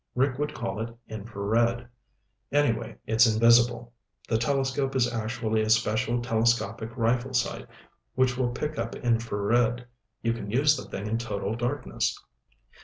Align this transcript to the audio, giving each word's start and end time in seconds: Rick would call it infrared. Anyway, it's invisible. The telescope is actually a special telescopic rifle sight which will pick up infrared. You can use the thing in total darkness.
Rick 0.15 0.39
would 0.39 0.55
call 0.55 0.79
it 0.79 0.97
infrared. 1.09 1.87
Anyway, 2.51 2.97
it's 3.05 3.31
invisible. 3.31 3.93
The 4.27 4.39
telescope 4.39 4.95
is 4.95 5.13
actually 5.13 5.61
a 5.61 5.69
special 5.69 6.23
telescopic 6.23 6.97
rifle 6.97 7.35
sight 7.35 7.67
which 8.15 8.35
will 8.35 8.49
pick 8.49 8.79
up 8.79 8.95
infrared. 8.95 9.85
You 10.23 10.33
can 10.33 10.49
use 10.49 10.75
the 10.75 10.85
thing 10.85 11.05
in 11.05 11.19
total 11.19 11.53
darkness. 11.55 12.17